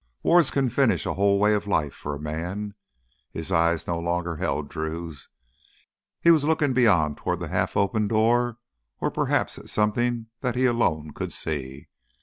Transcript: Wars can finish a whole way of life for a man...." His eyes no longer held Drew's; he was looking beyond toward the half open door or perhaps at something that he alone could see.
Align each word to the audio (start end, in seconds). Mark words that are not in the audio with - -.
Wars 0.23 0.49
can 0.49 0.67
finish 0.69 1.05
a 1.05 1.13
whole 1.13 1.37
way 1.39 1.53
of 1.53 1.67
life 1.67 1.93
for 1.93 2.15
a 2.15 2.19
man...." 2.19 2.73
His 3.29 3.51
eyes 3.51 3.85
no 3.85 3.99
longer 3.99 4.37
held 4.37 4.67
Drew's; 4.67 5.29
he 6.19 6.31
was 6.31 6.43
looking 6.43 6.73
beyond 6.73 7.17
toward 7.17 7.39
the 7.39 7.49
half 7.49 7.77
open 7.77 8.07
door 8.07 8.57
or 8.99 9.11
perhaps 9.11 9.59
at 9.59 9.69
something 9.69 10.25
that 10.39 10.55
he 10.55 10.65
alone 10.65 11.13
could 11.13 11.31
see. 11.31 11.87